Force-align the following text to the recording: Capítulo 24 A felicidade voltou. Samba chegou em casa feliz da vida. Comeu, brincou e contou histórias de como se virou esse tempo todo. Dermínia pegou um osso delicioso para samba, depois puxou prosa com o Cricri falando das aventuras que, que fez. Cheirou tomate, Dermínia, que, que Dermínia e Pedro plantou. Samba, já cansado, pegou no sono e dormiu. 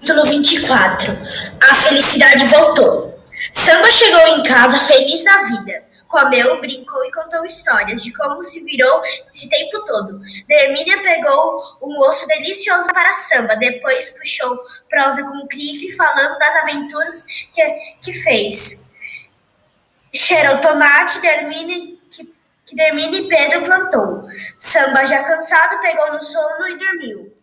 Capítulo 0.00 0.24
24 0.24 1.12
A 1.60 1.74
felicidade 1.74 2.46
voltou. 2.46 3.22
Samba 3.52 3.90
chegou 3.90 4.28
em 4.28 4.42
casa 4.42 4.78
feliz 4.80 5.22
da 5.22 5.36
vida. 5.42 5.84
Comeu, 6.08 6.58
brincou 6.58 7.04
e 7.04 7.12
contou 7.12 7.44
histórias 7.44 8.02
de 8.02 8.10
como 8.14 8.42
se 8.42 8.64
virou 8.64 9.02
esse 9.32 9.50
tempo 9.50 9.84
todo. 9.84 10.18
Dermínia 10.48 11.02
pegou 11.02 11.60
um 11.82 12.00
osso 12.00 12.26
delicioso 12.28 12.88
para 12.94 13.12
samba, 13.12 13.56
depois 13.56 14.10
puxou 14.18 14.58
prosa 14.88 15.22
com 15.22 15.36
o 15.36 15.46
Cricri 15.46 15.92
falando 15.92 16.38
das 16.38 16.56
aventuras 16.56 17.22
que, 17.52 17.62
que 18.02 18.12
fez. 18.12 18.94
Cheirou 20.12 20.58
tomate, 20.58 21.20
Dermínia, 21.20 21.94
que, 22.10 22.34
que 22.64 22.74
Dermínia 22.74 23.20
e 23.20 23.28
Pedro 23.28 23.64
plantou. 23.64 24.24
Samba, 24.56 25.04
já 25.04 25.22
cansado, 25.24 25.78
pegou 25.80 26.10
no 26.10 26.22
sono 26.22 26.68
e 26.68 26.78
dormiu. 26.78 27.39